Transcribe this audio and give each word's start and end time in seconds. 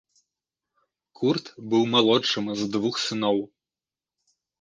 Курт 1.19 1.45
быў 1.73 1.83
малодшым 1.95 2.45
з 2.61 2.71
двух 2.77 2.95
сыноў. 3.05 3.37